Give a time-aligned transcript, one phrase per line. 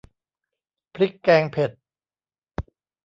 [0.95, 1.71] พริกแกงเผ็ด